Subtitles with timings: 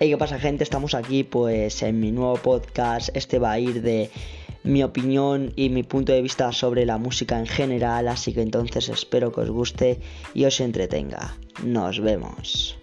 [0.00, 0.64] Hey, ¿qué pasa gente?
[0.64, 3.16] Estamos aquí pues en mi nuevo podcast.
[3.16, 4.10] Este va a ir de
[4.64, 8.88] mi opinión y mi punto de vista sobre la música en general, así que entonces
[8.88, 10.00] espero que os guste
[10.34, 11.36] y os entretenga.
[11.62, 12.76] Nos vemos.